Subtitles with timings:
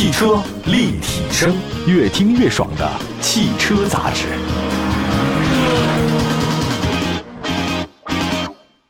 [0.00, 1.54] 汽车立体声，
[1.86, 4.28] 越听越爽的汽车杂志。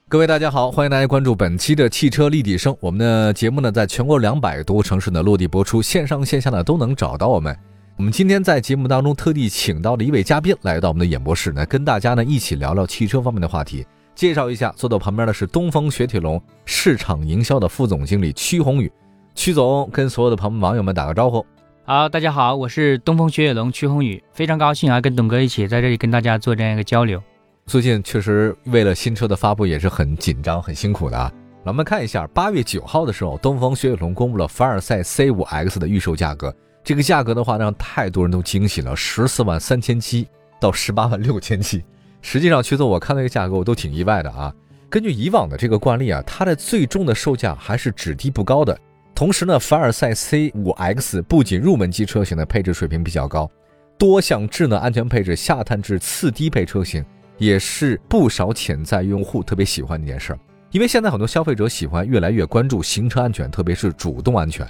[0.09, 2.77] 各位大家好，欢迎大家关注本期的汽车立体声。
[2.79, 7.59] 我们的节目呢，在全国两百多城市呢落地播出，线上线下呢都能找到我们。
[7.97, 13.85] 我们今天在节目当中特地请到了一位嘉宾来到我们的演播室呢，跟大家呢一起聊聊汽车方面的话题。
[14.15, 18.89] 介绍一下，坐到旁边的是东风雪铁龙市场营销的副总经理曲宏宇。
[19.35, 21.45] 曲总跟所有的朋友网友们打个招呼。
[21.85, 27.23] 好，大家好，我是东风雪铁龙曲宏宇，非常高兴啊，跟董哥一起在这里跟大家做这样一个交流。
[27.67, 31.33] 最近确实为了新车的发布也是很紧张、很辛苦的啊。
[31.65, 36.55] 我们看一下，八月九号的时候，东风雪铁龙公布了凡尔赛 C5X 的预售价格。
[36.83, 40.27] 这个价格的话，让太多人都惊喜了，十四万三千七
[40.61, 41.83] 到十八万六千七。
[42.23, 44.53] 实际上，曲总，我看那个价格，我都挺意外的啊。
[44.89, 48.79] 根据以往的这个惯例啊，它的最终的售价还是只低不高的。
[49.21, 53.51] 同时呢，凡尔赛 C5X 不仅入门级车型的配置水平比较高，
[53.99, 57.05] 多项智能安全配置下探至次低配车型，
[57.37, 60.39] 也是不少潜在用户特别喜欢的一件事儿。
[60.71, 64.67] 因为现在很多消费者喜欢越来越关注行车安全，特别是主动安全。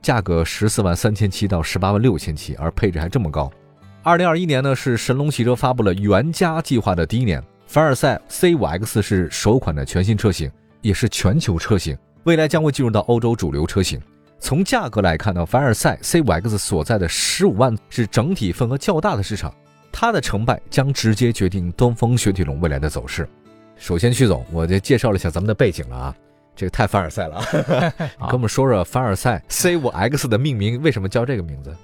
[0.00, 3.52] 价格十四万三千七到十八万六千七，而配置还这么高。
[4.02, 14.00] 二零二一年呢，是神龙汽车发布了原家计划的第一年，凡尔赛 C5X 是首款的全新车型，也是全球车型，未来将会进入到欧洲主流车型。
[14.38, 19.54] 从价格来看呢，凡尔赛 C5X 所在的十五万是整体份额较大的市场，
[19.92, 23.28] 它的成败将直接决定东风雪铁龙未来的走势。
[23.76, 26.14] 首先，曲总，我就介绍了一下咱们的背景了啊。
[26.56, 27.92] 这个太凡尔赛了啊，
[28.28, 31.74] 跟我们说说凡尔赛 C5X 的命名为什么叫这个名字？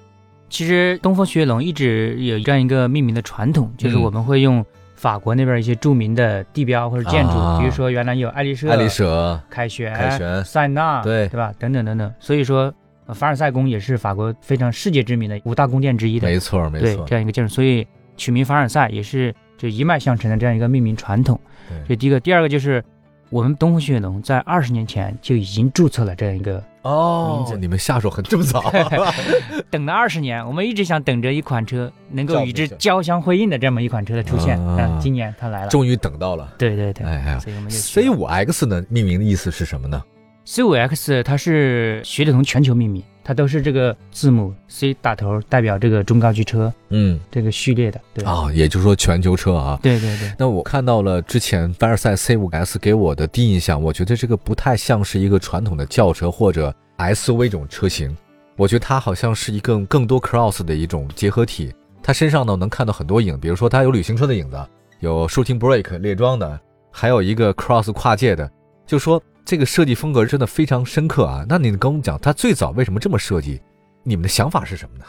[0.49, 4.63] 其实东风雪铁龙一直有这样一个命名的传统，就是我们会用
[4.97, 11.53] 法国那边一些著名的地标或者建筑，比如说原来有爱丽舍、爱丽舍、凯旋、凯旋、塞纳，对对吧？
[11.57, 12.13] 等等等等。
[12.19, 12.73] 所以说，
[13.13, 17.05] 凡尔赛宫也是法国非常世界知名的五大宫殿之一的，没错没错。
[17.07, 21.39] 这样一个建筑，所以取名凡尔赛也是就一脉相承的这样一个命名传统。
[21.87, 22.83] 这第一个，第二个就是。
[23.29, 28.71] 我们东风雪铁龙在二十年前就已经注册了这样一个哦，你们下手很这么早，
[29.69, 37.39] 等了二十年，我们一直想等着一款车能够与之交相辉映的这么一款车的出现，嗯，今年它来了，终于等到了，对对对，哎呀
[37.69, 40.01] ，C 五 X 呢，命名的意思是什么呢
[40.45, 43.03] ？C 五 X 它是雪铁龙全球命名。
[43.27, 50.31] 它都是这个字母 C 打头，代表这个中高级车，嗯，这个序列的，对啊，也就是说全球车啊，对对对。
[50.39, 58.15] 那我看到了之前凡尔赛 C5S 给我的第一印象，我觉得这个不太像是一个传统的轿车或者 SUV 这种车型，
[58.55, 61.73] 我觉得它好像是一个更多 cross 的一种结合体。
[62.01, 64.57] 它身上呢能看到很多影，比如说它有旅行车的影子，
[65.01, 66.57] 有 shooting brake 列装的，
[66.93, 68.49] 还有一个 cross 跨界的，
[68.85, 69.21] 就说。
[69.47, 71.45] 这个设计风格真的非常深刻啊！
[71.47, 73.61] 那你跟我们讲，它最早为什么这么设计？
[74.03, 75.05] 你们的想法是什么呢？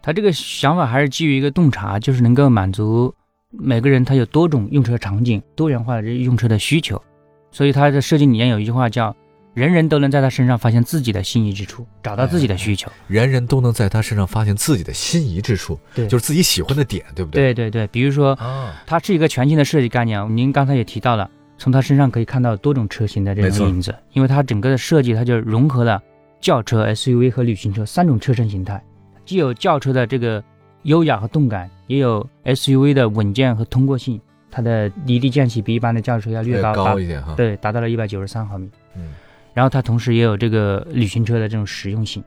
[0.00, 3.12] 它这个想法还是基于一个洞察，就是能够满足
[3.50, 7.02] 每个人他有多种用车场景、多元化的这用车的需求。
[7.50, 9.12] 所以它的设计理念有一句话叫
[9.54, 12.88] “人人都能在他身上发现自己的心仪之处，找到自己的需求”。
[13.08, 17.52] 人人都能在他身上发现自己的心仪之处，对，就是自己喜欢的点，对不对？
[17.52, 20.36] 对对对，比如说，啊它是一个全新的设计概念。
[20.36, 21.28] 您刚才也提到了。
[21.60, 26.02] 从它身上可以看到多种车型的这种影子，因为它整个的设计，它就融合了
[26.40, 28.82] 轿车、SUV 和旅行车三种车身形态，
[29.26, 30.42] 既有轿车的这个
[30.84, 34.18] 优雅和动感，也有 SUV 的稳健和通过性。
[34.50, 38.68] 它的离地间隙比一般的轿车要略高高一点哈，对，达到了一百九十三毫米。
[38.96, 39.12] 嗯，
[39.52, 42.24] 然后它同时也有这个旅行车的这种实用性，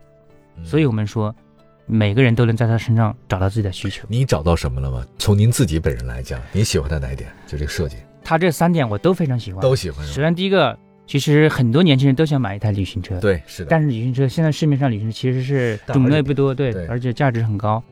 [0.64, 1.36] 所以我们说
[1.88, 4.06] 每个人都能在它身上找到自己的需求。
[4.08, 5.04] 你找到什么了吗？
[5.18, 7.30] 从您自己本人来讲，你喜欢它哪一点？
[7.48, 7.98] 就这个设计。
[8.24, 10.06] 它这三点我都非常喜欢，都喜欢。
[10.08, 13.68] 首先第一个，其实很多年轻人都想买一台旅行车，对，是的。
[13.70, 17.84] 但是旅行车现在市面上旅行车其实是种类不多，对，而且价值很高。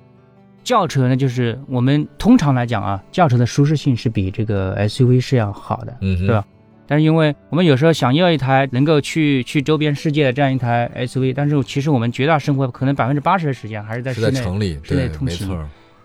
[0.63, 6.45] 轿车呢，就是我们通常来讲啊，轿车的舒适性是比这个 SUV 是要好的，嗯，对吧？
[6.87, 15.49] 但是因为我们有时候想要一台能够去去周边世界的这样一台 SUV，但是其实我们绝大生活可能百分之八十的时间还是在室内城里室内通勤，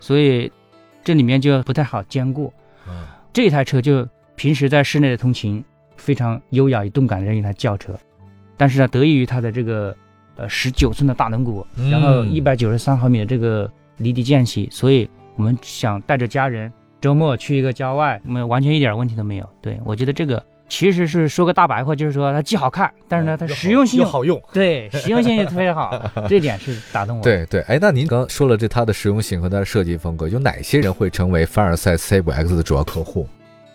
[0.00, 0.50] 所以
[1.04, 2.52] 这里面就不太好兼顾。
[2.88, 4.08] 嗯，这台车就。
[4.36, 5.64] 平时在室内的通勤
[5.96, 7.98] 非常优雅与动感的一台轿车，
[8.56, 9.96] 但是呢，得益于它的这个
[10.36, 19.48] 呃十九寸的大轮毂，然后一百九十三毫米的这个离地间隙，所以我们想带着家人周末去一个郊外，我们完全一点问题都没有。
[19.62, 25.98] 对我觉得这个其实是说个大白话，就是说它既好看，但是呢，它实用性又好用， 对，实用性也特别好，
[26.28, 27.22] 这点是打动我。
[27.24, 33.26] 对对，哎，那您刚刚说了这它的实用性和它的设计风格，有哪些人会成为凡尔赛 C5X 的主要客户？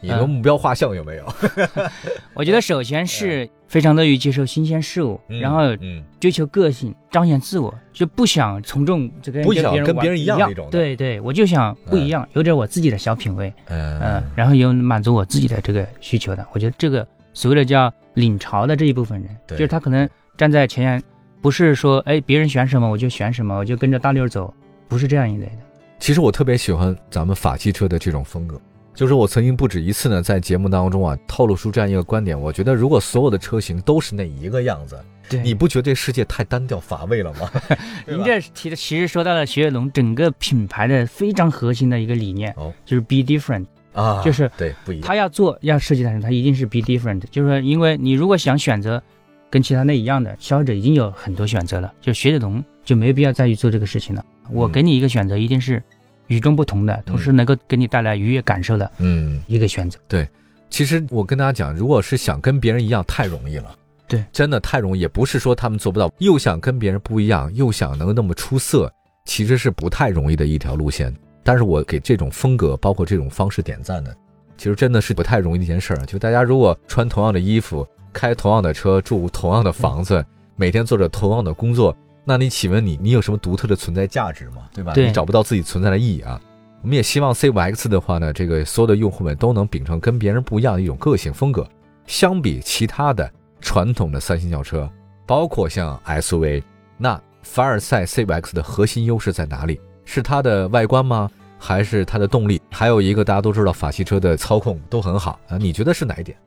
[0.02, 1.34] 你的目标画像有没有？
[2.34, 14.00] 我觉得首先是非常乐于接受新鲜事物，然后嗯，追求个性，彰显自我，就不想从众这个不想跟别人一一样那种对对，我就想不一样，有点我自己的小品味，嗯。
[14.00, 16.46] 嗯，然后有满足我自己的这个需求的。
[16.52, 19.58] 我觉得这个所谓的叫领潮的这一部分人，对。
[19.58, 21.04] 就是他可能站在前沿，
[21.42, 24.54] 不是说哎别人选什么我就选什么，我就跟着大溜儿走，
[24.88, 25.58] 不是这样一类的。
[26.00, 28.60] 其实我特别喜欢咱们法系车的这种风格，
[28.94, 35.00] 就是我曾经不止一次呢在节目当中啊透露出这样一个观点，我觉得如果所有的车型都是那一个样子，
[35.30, 37.50] 对你不觉得这世界太单调乏味了吗？
[38.08, 43.66] 您这提的其实说到了雪铁龙整个品牌的非常核心的一个理念，哦就是 be different。
[43.94, 49.04] 啊，就是对不一样，他要做要设计的时候，他一定是 be different，就是说，因为你如果想选择
[49.50, 54.26] 跟其他那一样的，消费者已经有很多选择了，就雪铁龙就没必要再去做这个事情了。
[54.50, 55.84] 我嗯给你一个选择，一定是
[56.32, 59.44] 与众不同的，同时能够给你带来愉悦感受的嗯。
[59.48, 60.00] 一个选择。
[60.08, 60.26] 对
[60.70, 63.76] 其实我跟大家讲，如果是想跟别人一样，太容易了。
[64.08, 68.90] 对，真的太容易，也不是说他们做不到，又想跟别人不一样，又想能那么出色，
[69.26, 71.14] 其实是不太容易的一条路线。
[71.44, 74.16] 但是我给这种风格，包括这种方式点赞的，
[74.58, 76.06] 其实真的是不太容易的一件事儿。
[76.06, 80.26] 就大家如果穿同样的衣服，开同样的车，住同样的房子，
[80.56, 81.94] 每天做着同样的工作，
[82.32, 84.64] 那你请问你，你有什么独特的存在价值吗？
[84.74, 84.94] 对吧？
[84.94, 86.40] 对你找不到自己存在的意义啊。
[86.82, 91.68] 我们也希望 C5X 的话呢，这个所有的用户们都能秉承跟别人不一样的一种个性风格。
[92.08, 93.30] 相比其他的
[93.60, 94.90] 传统的三星轿车，
[95.28, 96.64] 包括像 SUV，
[96.98, 99.78] 那凡尔赛 C5X 的核心优势在哪里？
[100.06, 101.30] 是它的外观吗？
[101.60, 102.62] 还是它的动力？
[102.72, 106.38] 还有一个大家都知道，法系车的操控都很好啊，你觉得是哪一点？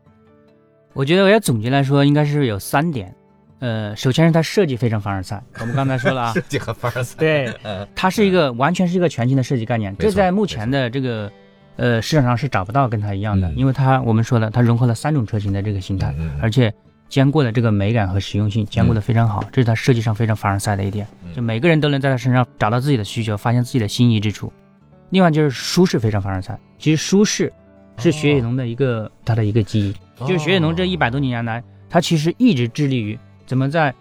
[0.95, 3.15] 我觉得我要总结来说，应该是有三点。
[3.65, 7.89] 呃，首先是它设计非常凡尔赛， 我们刚才说了啊，设计和凡尔赛，对，嗯。
[7.95, 11.33] 它是一个完全是一个全新的设计概念，这在目前的这个
[11.77, 13.57] 呃市场上是找不到跟它一样的，嗯。
[13.57, 16.71] 因为它我们说了，它融合了三种车型的这个形态，而且
[17.09, 21.35] 兼顾了这个美感和实用性，兼顾的非常好，这是它设计上非常凡尔赛的一点，嗯。
[21.35, 24.53] 就每个人都能在它身上找到自己的需求，发现自己的心仪之处。
[25.09, 27.51] 另外就是舒适非常凡尔赛，其实舒适
[27.97, 29.87] 是雪铁龙的一个、它的一个基
[30.19, 33.95] 因，就是雪铁龙这一百多年来，它其实一直致力于怎么在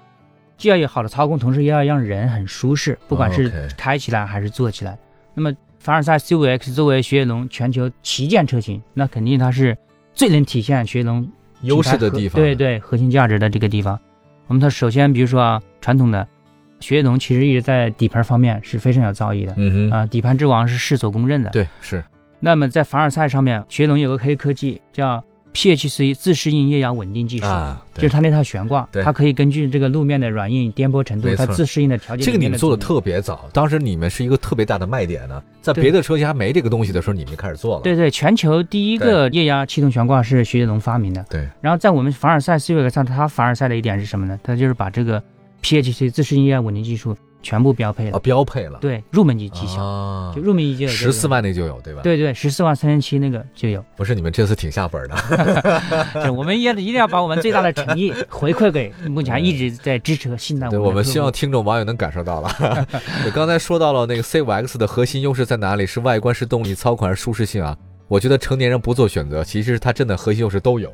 [0.57, 4.97] 既要有好的操控，同时又要让人很舒适，不管是开起来还是坐起来。
[5.33, 9.77] 那么凡尔赛 C5X 作为雪铁龙全球旗舰车型，那肯定它是
[10.13, 11.29] 最能体现雪铁龙
[11.61, 13.99] 优势的地方，对，对，核心价值的这个地方。
[14.47, 16.25] 我们它首先比如说啊，传统的
[16.79, 19.53] 雪铁龙其实一直在底盘方面是非常有造诣的。
[19.57, 21.49] 嗯哼，啊，底盘之王是世所公认的。
[21.49, 22.03] 对，是，
[22.39, 25.23] 那么在凡尔赛上面，雪铁龙有个黑科技叫
[25.53, 41.23] PHC 自适应液压稳定技术，啊，就是它那套悬挂，它可以根据这个路面的软硬、颠簸程度它自适应的调节这个你们做的特别早，当时你们是一个特别大的卖点呢，在别的车型还没这个东西的时候，你们就开始做了，对对，全球第一个液压气动悬挂是徐杰龙发明的。
[41.29, 44.39] 对，然后在我们凡尔赛 C 位上，它凡尔赛的一点是什么呢？
[44.43, 45.21] 它就是把这个
[45.61, 48.19] PHC 自适应液压稳定技术全部标配啊，了。
[48.19, 51.27] 标配了，对，入门级机型，啊就，入门级就有这个十四。
[51.27, 53.83] 万那就有对吧？，对对，十四万三千七那个就有。
[53.95, 55.15] 不是你们这次挺下本的，
[56.15, 62.49] 就是我们也一定要把我们最大的诚意 回馈给目前一直在支持和信赖对，我们我们希望听众网友能感受到了。
[63.25, 65.85] 我刚才说到了那个 C5X 的核心优势在哪里？
[65.85, 67.75] 是外观、是动力、操控还是舒适性啊？
[68.07, 70.91] 我觉得成年人不做选择，其实它真的核心优势都有。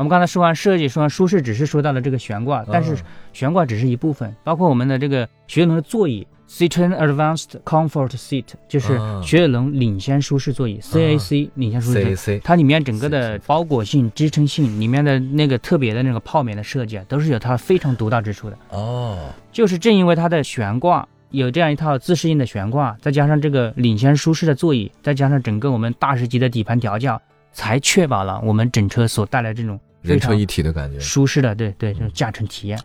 [0.00, 2.98] 我们刚才说完设计，说完舒适，只是说到了这个悬挂，但是嗯
[3.34, 9.20] 悬挂只是一部分，包括我们的这个雪铁龙的座椅 Citroen Advanced Comfort Seat，就是啊。
[9.22, 12.40] 雪铁龙领先舒适座椅 CAC 领先舒适座椅。
[12.42, 18.56] 它里面整个的包裹性、支撑性，里面的那个特别的那个泡棉的设计啊，都是有它非常独到之处的。
[18.70, 19.18] 哦，
[19.52, 27.20] 就是正因为它的悬挂有这样一套自适应的悬挂，再加上这个领先舒适的座椅，再加上整个我们大师级的底盘调教，
[27.52, 30.98] 才确保了我们整车所带来这种人车一体的感觉。
[30.98, 32.78] 舒适的，对对，就是驾乘体验。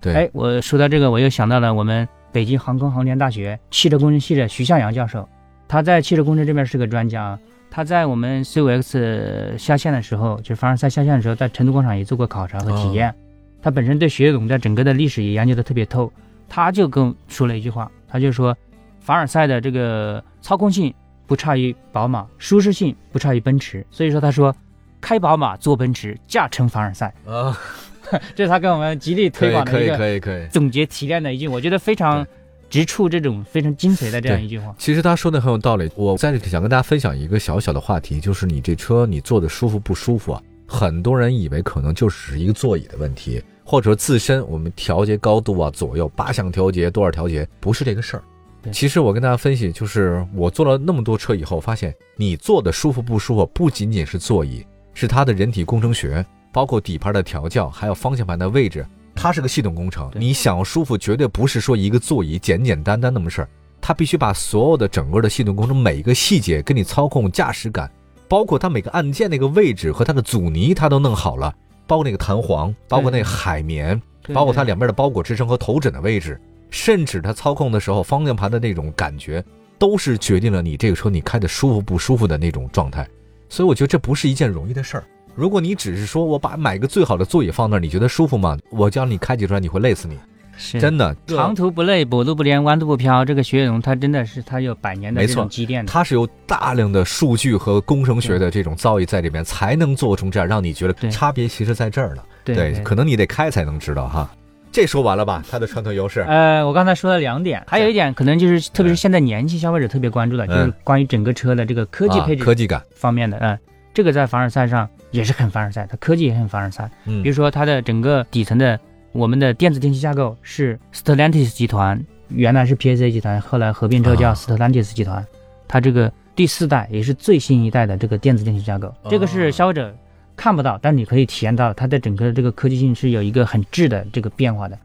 [0.00, 5.28] 对，哎，我说到这个，我又想到了我们北京航空航天大学汽车工程系的徐向阳教授，
[5.68, 7.38] 他在汽车工程这边是个专家啊。
[7.70, 13.14] 他在我们 C5X 下线的时候，就是凡尔赛下线的时候，在成都广场也做过考察和体验。
[13.62, 16.12] 他本身对雪铁龙的整个的历史也研究的特别透，
[16.48, 18.54] 他就跟我说了一句话，他就说，
[19.00, 20.92] 凡尔赛的这个操控性
[21.26, 24.54] 不差于宝马，舒适性不差于奔驰，所以说他说，
[25.02, 27.58] 开宝马坐奔驰，驾乘凡尔赛，啊，
[28.34, 30.46] 这是他跟我们极力可以可以推广的一个可以可以。
[30.46, 32.26] 总结提炼的一句，我觉得非常
[32.70, 34.74] 直触这种非常精髓的这样一句话。
[34.78, 35.90] 其实他说的很有道理。
[35.96, 40.42] 我在这里想跟大家分享一个小小的话题，就是你这车你坐的舒服不舒服啊？
[40.66, 48.22] 很多人以为可能就只是一个座椅的问题，或者说自身我们调节高度啊，左右八项调节多少调节，不是这个事儿。
[48.70, 60.10] 其实我跟大家分析，就是我坐了那么多车以后，发现你坐的舒服不舒服，不仅仅是座椅，是它的人体工程学，包括底盘的调教，还有方向盘的位置，它是个系统工程。
[60.14, 63.48] 你想要舒服，绝对不是说一个座椅简简单单那么事儿，
[63.80, 67.90] 它必须把所有的整个的系统工程每一个细节跟你操控驾驶感，
[68.28, 71.54] 包括它每个按键那个位置和它的阻尼，它都弄好了，
[71.86, 74.00] 包括那个弹簧，包括那个海绵，
[74.32, 79.44] 包括它两边的包裹支撑和头枕的位置，甚至它操控的时候方向盘的那种感觉，
[79.78, 83.06] 都是决定了你这个车你开的舒服不舒服的那种状态。
[83.52, 85.04] 所以我觉得这不是一件容易的事儿。
[85.34, 88.56] 如果你只是说我把买个最好的座椅放那儿，你觉得舒服吗？
[88.70, 90.16] 我叫你开起出来，你会累死你，
[90.56, 91.14] 是真的。
[91.26, 93.22] 长途不累，补路不连，弯路不飘。
[93.26, 95.92] 这个雪铁龙它真的是它有百年的这种积淀的。
[95.92, 102.22] 它是有大量的数据和工程学的这种造诣在里面，才能做成这样，让你觉得差别其实在这儿呢。
[102.44, 104.30] 对可能你得开才能知道哈。
[104.72, 105.44] 这说完了吧？
[105.50, 106.22] 它的传统优势。
[106.22, 113.36] 呃，我刚才说了两点，还有一点可能就是，特别是现在年轻消费者特别关注的，就是嗯关于整个车的这个科技啊配置科技感，方面的。
[113.42, 113.58] 嗯，
[113.92, 116.90] 这个在凡尔赛上也是很凡尔赛，它科技也很凡尔赛。
[117.04, 118.80] 嗯比如说它的整个底层的
[119.12, 125.22] 我们的电子电器架构是 Stellantis 集团，原来是 PSA 集团，后来合并之后叫啊 Stellantis 集团，
[125.68, 129.94] 它这个第四代也是最新一代的这个电子电器架构，这个哦是消费者
[130.36, 134.78] 看不到，但你可以体验到它的整个这个科技性是有一个很质的这个变化的。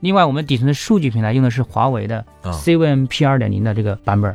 [0.00, 4.34] 另外，我们底层的数据平台用的是华为的啊 CVM P 二点零的这个版本，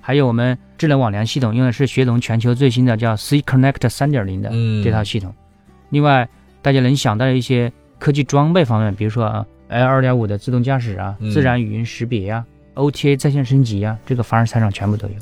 [0.00, 5.34] 还有我们智能网联系统用的是雪铁龙全球最新的叫 C Connect 三点零的嗯这套系统。
[5.90, 6.28] 另外，
[6.60, 12.44] 大家能想到的一些科技装备方面，比如说啊 L 二点五的自动驾驶啊嗯，自然语音识别呀、
[12.74, 15.14] OTA 在线升级啊，这个凡尔赛上全部都有。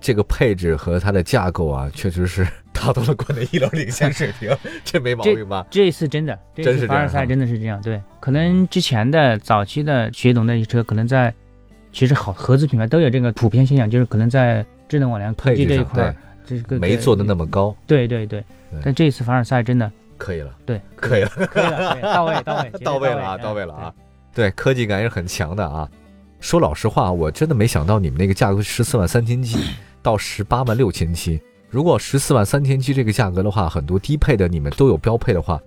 [0.00, 5.66] 这个配置和它的架构啊，确实是 达到了国内医疗领先水平， 这没毛病吧？
[5.70, 7.80] 这一次真的，这一真是这样次凡尔赛真的是这样。
[7.82, 11.34] 对，可能之前的早期的雪总那些车，可能在
[11.92, 18.40] 其实好合资品牌都有这个普遍现象，就是可能在智能网联科配置上技这一块对，这个没做的那么高，对对对
[18.70, 18.80] 对。
[18.84, 23.94] 但这一次凡尔赛真的可以了，对，可以了，可以了，对 到位到位到位了啊，嗯到位了啊！
[24.34, 25.88] 对，科技感也是很强的啊。
[26.38, 29.58] 说老实话，我真的没想到你们那个价格十四万三千七
[30.08, 31.38] 到十八万六千七。
[31.68, 35.60] 如果十四万三千七这个价格的话，很多低配的你们都有标配的话，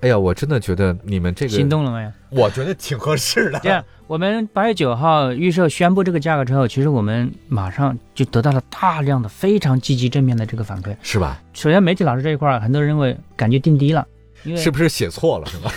[0.00, 2.10] 哎呀，我真的觉得你们这个心动了没有？
[2.42, 3.58] 我觉得挺合适的。
[3.60, 10.94] 这样，我们八月九号预售宣布这个价格之后，其实我们马上就得到了大量的非常积极正面的这个反馈。
[11.00, 11.40] 是吧？
[11.54, 14.06] 首先，媒体老师这一块儿，很多人认为感觉定低了，
[14.46, 15.70] 因为是不是写错了是吧？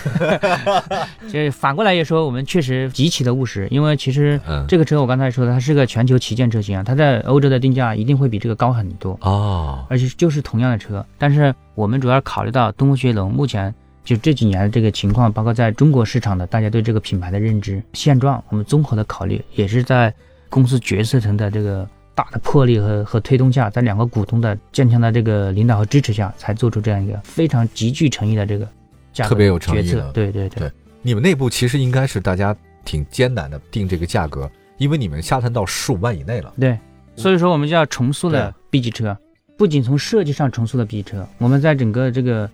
[1.32, 13.74] 这 反过来也说，我们确实极其的务实，因为其实嗯，这个车我刚才说的，它是个全球旗舰车型啊，它在欧洲的定价一定会比这个高很多，哦，而且就是同样的车，但是我们主要考虑到东风雪铁龙目前
[14.06, 20.14] 就这几年的这个情况，包括在中国市场的大家对这个品牌的认知现状，我们综合的考虑，也是在
[20.50, 21.88] 公司决策层的这个
[22.20, 28.68] 大的魄力和和推动下，在两个股东的坚强的这个领导和支持下，才做出这样一个非常极具诚意的这个
[29.14, 30.12] 价格特别有诚意的。
[30.12, 30.72] 对对对对
[31.02, 36.54] 你们内部其实应该是大家挺艰难的定这个价格，因为你们下探到十五万以内了。
[36.60, 36.78] 对，
[37.16, 39.18] 所以说我们就要重塑了 B 级车，
[39.56, 42.50] 不仅从设计上重塑了 B 级车，我们在整个这个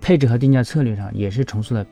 [0.00, 1.84] 配置和定价策略上也是重塑了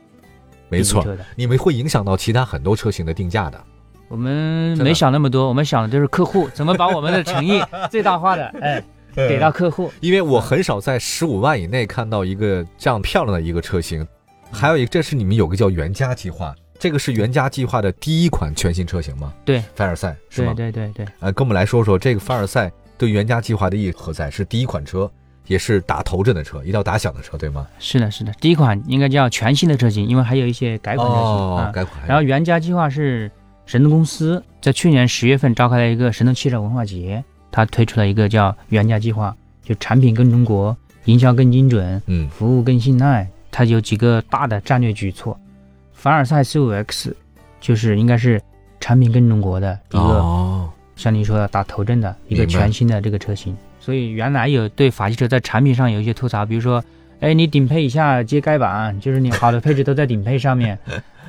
[0.69, 1.05] 没错。
[1.35, 3.61] 你们会影响到其他很多车型的定价的。
[4.07, 7.61] 我们没想那么多，我们想的就是客户怎么把我们的诚意
[7.91, 8.83] 最大化的，哎，
[9.15, 9.91] 给到客户。
[9.99, 14.07] 因为我很少在十五万以内看到一个这样漂亮的一个车型，
[14.51, 19.33] 还有一个，这是你们有个叫原家计划，这个是原家计划的第一款全新车型吗？
[19.43, 20.53] 对，凡尔赛是对吗？
[20.53, 24.31] 对对对，呃，跟我们来说说这个凡尔赛对原家计划的意义何在？
[24.31, 25.11] 是第一款车，
[25.47, 27.67] 也是打头阵的车，一定要打响的车，对吗？
[27.77, 28.31] 是的，是的。
[28.39, 31.67] 第一款应该叫全新的车型，因为还有一些改款车型啊，。
[31.67, 32.07] 哦改款。
[32.07, 33.29] 然后原家计划是
[33.67, 37.21] 神通公司在去年十月份召开了一个神通汽车文化节，
[37.51, 45.37] 它推出了一个叫原价计划，就产品更中国，营销更精准，嗯，服务更信赖，它有几个大的战略举措。
[45.91, 47.11] 凡尔赛 C5X
[47.59, 48.41] 就是应该是
[48.79, 53.53] 产品更中国的一个，哦，像你说的打头阵的一个全新的这个车型。
[53.81, 56.81] 所以原来有对法系车在产品上有一些吐槽，比如说，
[57.19, 60.79] 哎，你顶配以下接盖板，就是你好的配置都在顶配上面，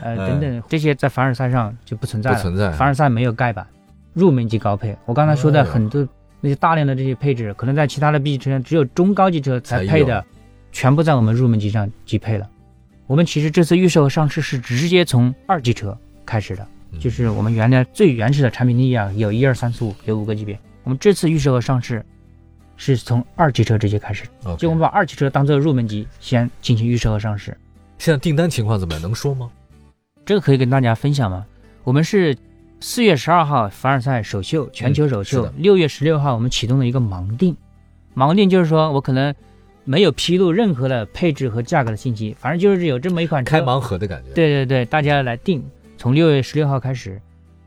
[0.03, 2.37] 呃，等等，这些在凡尔赛上就不存在了。
[2.37, 2.71] 不存在。
[2.73, 3.67] 凡尔赛没有盖板，
[4.13, 4.97] 入门级高配。
[5.05, 6.07] 我刚才说的很多
[6.41, 10.25] 那些大量的这些配置，可能在其他的 B 级车上只有中高级车才才配的，
[10.73, 12.49] 全部在我们入门级上级配了。
[13.07, 20.59] 我们其实这次预售和上市是直接从二级车开始的，嗯就是我们原来最原始的产品力啊，有一二三四五，有五个级别。
[20.85, 22.05] 我们这次预售和上市
[22.77, 24.25] 是从二级车直接开始
[24.57, 27.57] 就我们把二级车当做入门级，先进行预售和上市。
[27.99, 29.03] 现在订单情况怎么样？
[29.03, 29.51] 能说吗？
[30.29, 31.47] 这个可以跟大家分享吗？
[31.85, 32.37] 我们是
[32.81, 37.57] 四月十二号凡尔赛首秀，全球首，秀六、月十六号我们启动了一个盲定，
[38.15, 39.35] 盲定就是说我可能
[39.85, 44.35] 没有披露任何的配置和价格的信息，反正就是有这么一款车开盲盒的感觉。
[44.35, 45.65] 对对对，大家来定，
[45.97, 47.19] 从六月十六号开始，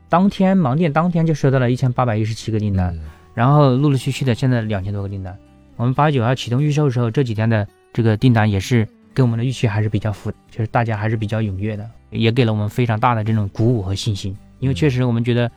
[0.08, 3.00] 当天盲店当天就收到了一千八百一十七个订单，嗯
[3.34, 5.36] 然后陆陆续续的现在两千多个订单。
[5.74, 14.36] 我们八月九号启动预售的时候，这几天的这个订单也是跟我们的预期还是比较符，就是大家还是比较踊跃的，也给了我们非常大的这种鼓舞和信心。
[14.60, 15.50] 因为确实我们觉得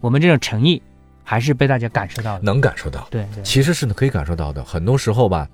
[0.00, 0.82] 我们这种诚意
[1.22, 2.42] 还是被大家感受到的。
[2.42, 4.64] 能感受到，对对其实是可以感受到的。
[4.64, 5.48] 很多时候吧，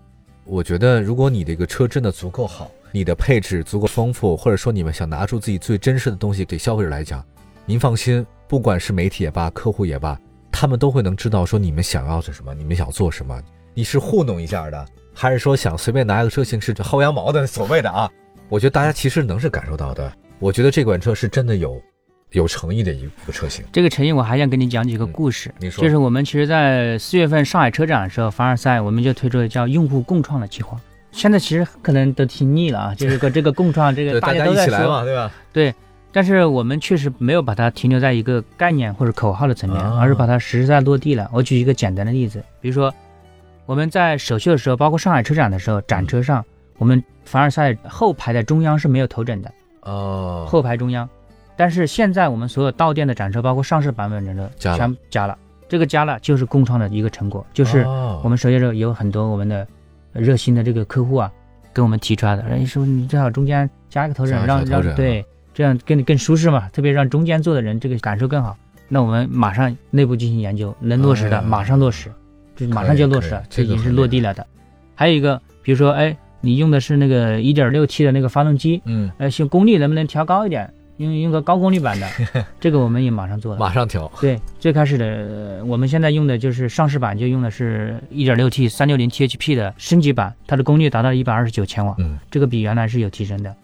[0.44, 7.22] 我觉得如果你这个车真的足够好，你的配置足够丰富，或者说你们想拿出自己最真实的东西给消费者来讲，
[7.66, 10.18] 您放心，不管是媒体也罢，客户也罢，
[10.50, 13.38] 他们都会能知道说你们想要是什么，你们想做什么。
[13.74, 18.10] 你是糊弄一下的，还是说想随便拿一个车型是薅羊毛的所谓的啊？
[18.48, 20.12] 我觉得大家其实能是感受到的。
[20.40, 21.80] 我觉得这款车是真的有
[22.32, 23.62] 有诚意的一个车型。
[23.70, 25.52] 这个诚意，我还想跟你讲几个故事。
[25.58, 30.80] 你说就是我们其实，在四月份上海车展的时候，凡尔赛我们就推出了叫用户共创的计划。
[31.12, 34.74] 现在其实可能都听腻了啊，就是个 这个共创，这个，大家家都在说。
[34.74, 35.30] 一起来嘛，对吧？
[35.52, 35.74] 对，
[36.10, 41.28] 但是我们确实没有把它停留在一个概念或者口号的层面，啊而是把它实实在在落地了。
[41.34, 42.94] 我举一个简单的例子，比如说
[43.66, 46.42] 我们在首秀的时候，包括上海车展的时候，展车上
[46.78, 51.08] 我们凡尔赛后排的中央是没有头枕的，哦，后排中央。
[51.56, 55.36] 但是现在我们所有到店的展车，包括上市版本的车，加了全加了。
[55.68, 59.66] 这个加了就是共创的一个成果，就是哦我们首页上有很多我们的
[60.12, 61.30] 热心的这个客户啊，
[61.72, 68.56] 跟我们提出来的，哎，师傅你最好中间加一个头枕，让让对，这样更更舒适嘛，特别让中间坐的人这个感受更好。
[68.88, 72.10] 那我们马上内部进行研究，能落实的马上落实，
[72.56, 74.44] 就马上就落实这已经是落地了的。
[74.96, 80.72] 还有一个，比如说，哎，你用的是那个一点六 T 的那个发动机，嗯，呃，行功率能不能调高一点？
[80.98, 82.06] 用用个高功率版的，
[82.60, 83.58] 这个我们也马上做了。
[83.58, 84.10] 马上调。
[84.20, 93.54] 对，最开始的、呃我们现在用的就是上市版，就用的是 1.6T 360 THP 的升级版，它的功率达到一百二十九千瓦，嗯，这个比原来是有提升的。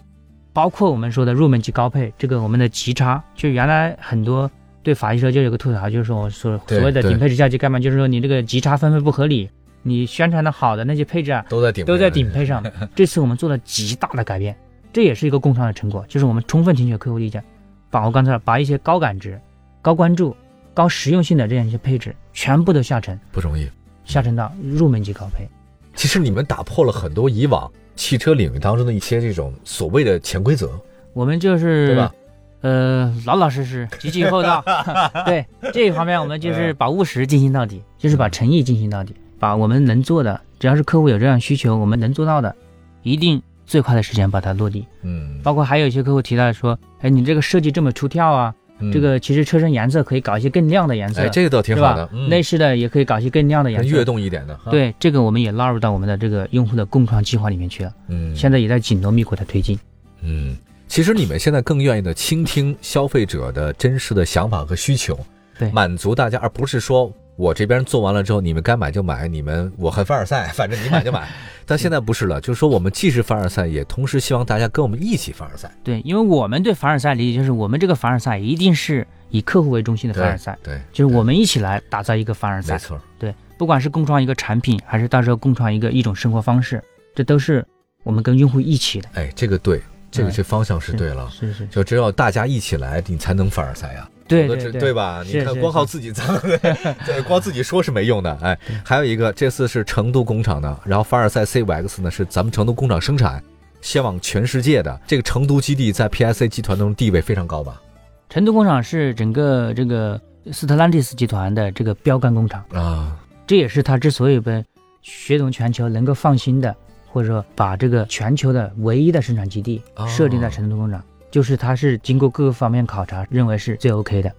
[0.54, 4.51] 包括我们说的入门级高配，这个我们的极差，就原来很多
[4.83, 9.51] 对法系车就有个吐槽，就是说我所所谓的顶配置下级干嘛，就是说你这个极差分配不合理，
[9.87, 12.61] 你宣传的好的那些配置啊，都在顶，都在顶配上。
[12.96, 14.57] 这次我们做了极大的改变，
[14.92, 17.40] 这也是一个共创的成果，就是我们充分听取客户意见，
[17.88, 19.40] 把我刚才把一些高感知、
[19.81, 20.37] 高关注、
[20.75, 23.68] 高实用性的这样一些配置全部都下沉，不容易。
[24.05, 25.49] 下沉到入门级高配。
[25.94, 30.70] 其实你们打破了很多以往汽车领域当中的一些这种所谓的潜规则，
[31.12, 32.14] 我们就是对吧？
[32.62, 34.64] 呃，老老实实、积极厚道。
[35.25, 42.55] 对这一方面，我们就是把务实进行到底，就是把诚意进行到底，把我们能做的，只要是客户有这样需求，我们能做到的，
[43.03, 44.87] 一定最快的时间把它落地。
[45.03, 52.09] 嗯，包括还有一些客户提到说，哎，你这个设计这么出挑啊，嗯这个其实车身颜色可以搞一些更亮的颜色，哎，这个倒挺好的，？
[52.12, 53.88] 嗯内饰的也可以搞一些更亮的颜色。
[53.88, 59.79] 更跃动一点的，哈，对，这个我们也纳入到我们的这个用户的共创计划里面去了，嗯，现在也在紧锣密鼓的推进。
[60.22, 60.57] 嗯，
[60.88, 65.18] 其实你们现在更愿意的倾听消费者的真实的想法和需求，
[65.59, 71.29] 对满足大家，而不是说我这边做完了之后，你们该买就买，你们我和凡尔赛， 反正你买就买。
[71.66, 75.70] 但现在不是了，就是说我们既是凡尔赛，也同时希望大家跟我们一起凡尔赛。
[75.85, 82.75] 对，因为我们对凡尔赛理解就是，我们这个凡尔赛一定是以客户为中心的凡尔赛，对，就是我们一起来打造一个凡尔赛。
[82.75, 86.83] 没错，对，不管是共创一个产品，还是到时候共创一个一种生活方式，
[87.14, 87.66] 这都是
[88.05, 89.09] 我们跟用户一起的。
[89.14, 91.29] 哎，这个对，这个哎这方向是对了。
[91.31, 94.09] 是是，就只有大家一起来，你才能凡尔赛呀。
[94.27, 95.23] 对否则对吧？
[95.25, 96.27] 你看，光靠自己脏，
[97.05, 98.37] 对，光自己说是没用的。
[98.43, 103.43] 哎，还有一个，这次是成都工厂的，然后凡尔赛 C5X 呢是咱们成都工厂生产，
[103.81, 105.01] 销往全世界的。
[105.07, 107.81] 这个成都基地在 PSA 集团中地位非常高吧？
[108.29, 110.21] 成都工厂是整个这个
[110.53, 114.65] 斯特兰蒂斯集团的这个标杆工厂，啊，这也是它之所以被
[115.03, 116.75] 血统全球能够放心的，
[117.12, 121.01] 或者说把这个全球的唯一的生产基地哦设定在成都工厂，
[121.37, 124.33] 就是它是经过各个方面考察，认为是最 OK 的，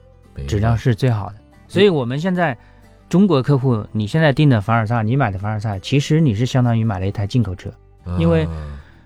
[0.47, 1.36] 质量是最好的。
[1.67, 2.57] 所以我们现在
[3.07, 7.69] 中国客户，你现在订的凡尔赛，你买的凡尔赛，其实你是相当于买了一台进口车，
[8.17, 8.49] 因为啊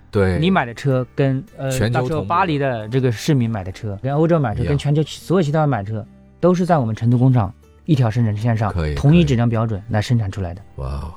[0.09, 6.07] 对你买的车跟呃全球到时候巴黎的这个市民买的车，跟欧洲买车，跟全球所有其他人买车，
[6.39, 10.61] 都是在我们成都工厂一条生产线上，同一质量标准来生产出来的。
[10.77, 11.13] 哇哦，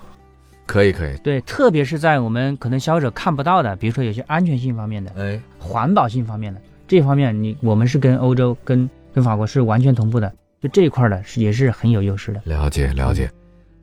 [0.66, 12.40] 可以可以，对，特别是在我们可能消费者看不到的，比如说有些安全性方面的、哎，环保性方面的这方面，你我们是跟欧洲、跟跟法国是完全同步的，就这一块的是也是很有优势的。
[12.44, 13.30] 了解了解。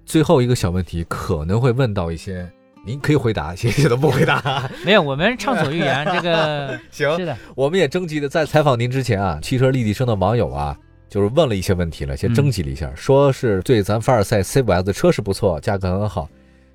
[0.05, 2.49] 最后一个小问题可能会问到一些，
[2.85, 4.69] 您可以回答，谢谢都不回答。
[4.83, 10.75] 没有，我们畅所欲言，这个 行，是的，我们也征集的，在采访您之前啊，汽车立体声的网友啊，
[11.07, 16.27] 就是问了一些问题了，先征集了一下，说是对咱凡尔赛 C5S 车是不错，价格很好，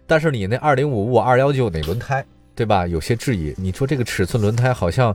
[0.06, 2.86] 但是你那二零五五、二幺九那轮胎，对吧？
[2.86, 3.54] 有些质疑。
[3.56, 5.14] 你说这个尺寸轮胎好像，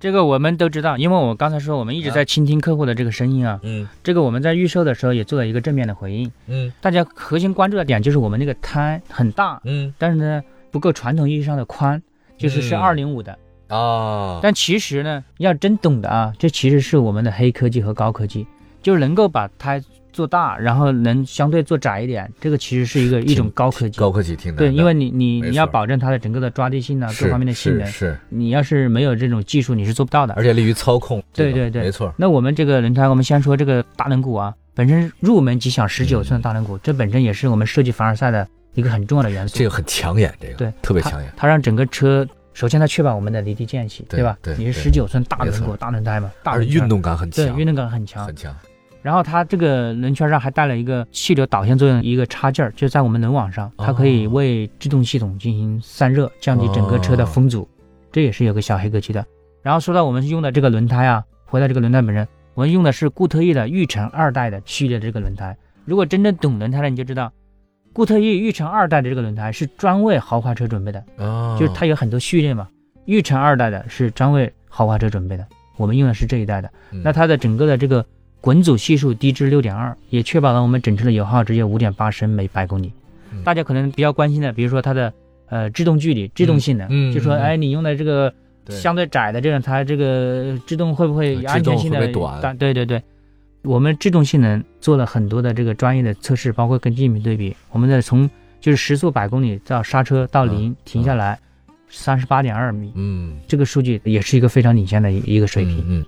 [0.00, 3.60] 这个我们都知道，因为我刚才说我们一直在倾听客户的这个声音啊。
[3.62, 6.30] 嗯这个我们在预售的时候也做了一个正面的回应。
[6.48, 12.02] 嗯大家核心关注的点就是我们那个胎很大，嗯但是呢不够传统意义上的宽，
[12.36, 13.38] 就是是嗯二零五的。
[13.68, 18.46] 啊，但其实呢，要真懂的啊，这其实是我们的黑科技和高科技，
[18.82, 19.80] 就是能够把胎
[20.12, 23.98] 做大，然后能相对做窄一点，这个其实是一个一种高科技。
[23.98, 24.70] 高科技挺难的。
[24.70, 30.34] 对，因为你你你要保证它的整个的抓地性啊，各方面的性能是，是，你要是没有这种技术，你是做不到的。
[30.34, 31.22] 而且利于操控。
[31.32, 32.12] 这个对对对没错。
[32.16, 39.58] 那我们这个轮胎，我们先说这个大轮毂啊，本身入门级享十九寸的大轮毂，这本身也是我们设计凡尔赛的一个很重要的元素。
[39.58, 41.32] 这个很抢眼，这个对特别抢眼。
[41.36, 44.36] 它让整个车，首先它确保我们的离地间隙，对吧？
[44.58, 48.36] 你是十九寸大轮毂、大轮胎嘛，大运动感很强，对运动感很强很。
[48.36, 48.54] 强。
[49.02, 57.68] 然后它这个轮圈上还带了一个气流导线作用一个插件儿，就在我们轮网上，它可以哦为制动系统进行散热，降低整个车的风阻，
[58.12, 59.24] 这也是有个小黑科技的。
[59.60, 65.56] 然后说到我们用的这个轮胎啊，回到这个轮胎本身，我们用的是固特异的玉成二代的系列的这个轮胎。
[65.84, 67.32] 如果真正懂轮胎的，你就知道，
[67.92, 72.68] 固特异玉成二代的这个轮胎是专为豪华车准备的，哦就是它有很多序列嘛。
[73.06, 75.44] 玉成二代的是专为豪华车准备的，
[75.76, 76.70] 我们用的是这一代的。
[76.92, 78.04] 嗯那它的整个的这个
[78.42, 82.92] 滚阻系数低至六点二，也确保了我们整车的油耗只有五点八升每百公里。
[83.32, 83.42] 嗯。
[83.44, 85.14] 大家可能比较关心的，比如说它的
[85.46, 87.14] 呃制动距离、制动性能，嗯嗯嗯。
[87.14, 88.34] 就说哎，你用的这个
[88.68, 92.40] 相对窄的这种它这个制动会不会呃安全性的短？
[92.40, 93.00] 大对对对，
[93.62, 98.28] 我们制动性能做了很多的这个专业的测试，包括跟竞品对比，我们的从
[98.60, 101.38] 就是时速百公里到刹车到零、嗯停下来
[101.88, 103.38] 三十八点二米，嗯。
[103.46, 105.78] 这个数据也是一个非常领先的一一个水平。
[105.86, 106.06] 嗯嗯，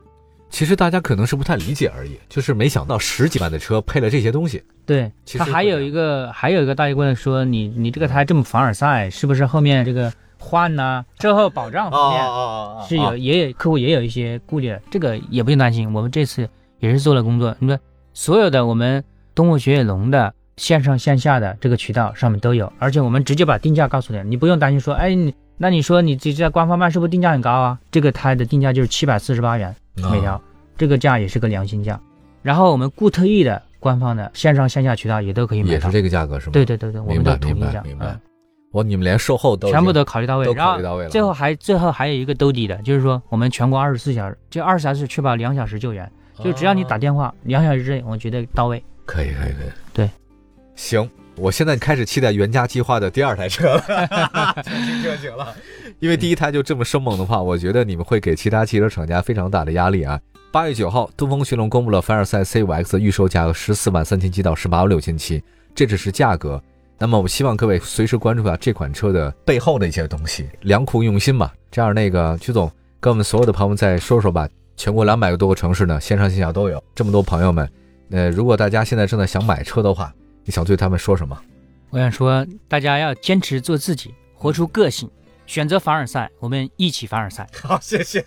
[0.55, 4.63] 其实大家可能是不太理解而已，就是没想到十几万的车配了这些东西。
[4.87, 17.77] 对，其实它还有一个还有一个大家问说，你你这个胎这么凡尔赛，是不是后面这个换呐、售后保障方面哦是有也有客户也有一些顾虑的，这个也不用担心，我们这次也是做了工作，你说
[18.13, 19.03] 所有的我们
[19.35, 27.77] 东风雪铁龙的线上线下的这个渠道上面都有，而且我们直接把定价告诉你，你不用担心说，哎你那你说你这在官方卖是不是定价很高啊？
[27.91, 30.41] 这个胎的定价就是七百四十八元每条，
[30.77, 32.01] 这个价也是个良心价。
[32.43, 35.91] 然后我们固特异的官方的线上线下渠道也都可以买到也是。
[35.91, 36.53] 这个价格是吗？
[36.53, 38.19] 对对对对，我们都统一价，明白。
[38.73, 41.11] 我你们连售后都全部都考虑到位，都然后考虑到位了。
[41.11, 46.11] 最后还最后还有一个兜底的，就是说我们全国二十四小时，就二十四小时确保两小时救援，
[46.43, 48.83] 就只要你打哦电话，两小时之内我觉得到位。
[49.07, 49.71] 可以可以可以。
[49.93, 50.11] 对，
[50.75, 53.83] 行，我现在开始期待原价计划的第二台车了，
[54.63, 55.55] 全新车型了。
[55.99, 60.19] 因为第一台就这么生猛的话，我觉得你们会给其他汽车厂家非常大的压力啊。
[60.53, 65.43] 八月九号，东风雪铁龙公布了凡尔赛 C5X 的预售价格十四万三千七到十八万六千七，
[65.75, 66.63] 这只是价格。
[66.99, 71.53] 那么我希望各位随时关注一下这款车的背后的一些东西，良苦用心吧。
[71.73, 72.71] 这样，那个曲总
[73.01, 74.49] 跟我们所有的朋友们再说说吧。
[74.77, 77.69] 全国两百个多个城市呢，线上线下都有，这么多朋友们，
[78.11, 80.13] 呃，如果大家现在正在想买车的话，
[80.45, 81.37] 你想对他们说什么？
[81.91, 85.09] 我想说，大家要坚持做自己，活出个性，
[85.47, 87.49] 选择凡尔赛，我们一起凡尔赛。
[87.63, 88.21] 好，谢谢，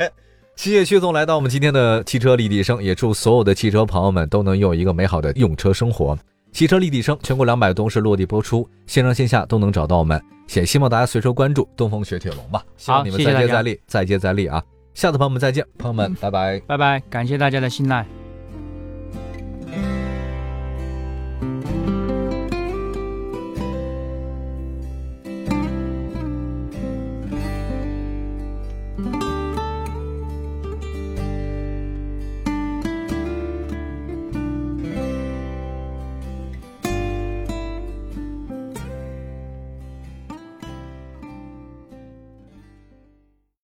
[0.56, 6.18] 谢谢薛总来到我们今天的汽车立体声，也祝所有的汽车朋友们都能有一个美好的用车生活。
[6.54, 10.20] 汽车立体声全国两百多城市落地播出，线上线下都能找到我们，
[10.56, 12.64] 也希望大家随时关注东风雪铁龙吧。
[12.78, 14.64] 希望你们再接再厉，再接再厉啊！
[14.94, 16.60] 下次朋友们再见，朋友们，拜拜。
[16.62, 18.27] 拜拜，感谢大家的信赖。